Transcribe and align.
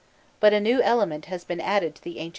But 0.39 0.51
a 0.51 0.59
new 0.59 0.81
element 0.81 1.25
has 1.25 1.43
been 1.43 1.61
added 1.61 1.93
to 1.93 2.03
the 2.03 2.13
ancient 2.17 2.17
themes. 2.17 2.29